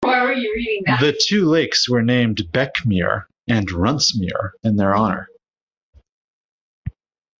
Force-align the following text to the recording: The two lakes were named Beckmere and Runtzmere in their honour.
The 0.99 1.15
two 1.23 1.45
lakes 1.45 1.87
were 1.87 2.01
named 2.01 2.37
Beckmere 2.51 3.25
and 3.47 3.67
Runtzmere 3.69 4.53
in 4.63 4.75
their 4.75 4.97
honour. 4.97 5.29